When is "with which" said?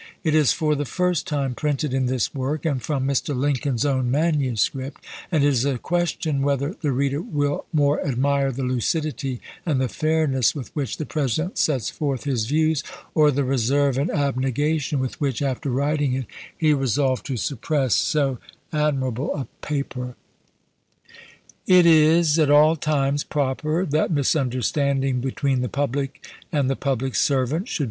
10.55-10.97, 14.99-15.39